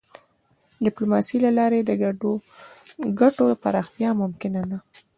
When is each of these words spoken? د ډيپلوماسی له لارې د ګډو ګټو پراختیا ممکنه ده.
د 0.77 0.77
ډيپلوماسی 0.85 1.37
له 1.45 1.51
لارې 1.57 1.79
د 1.83 1.91
ګډو 2.03 2.33
ګټو 3.21 3.45
پراختیا 3.63 4.09
ممکنه 4.21 4.61
ده. 4.69 4.77